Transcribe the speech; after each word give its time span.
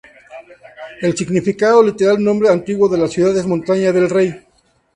El 1.01 1.15
significado 1.15 1.83
literal 1.83 2.15
del 2.15 2.23
nombre 2.25 2.49
antiguo 2.49 2.89
de 2.89 2.97
la 2.97 3.07
ciudad 3.07 3.37
es 3.37 3.45
'Montaña 3.45 3.91
del 3.93 4.09
Rey'. 4.09 4.43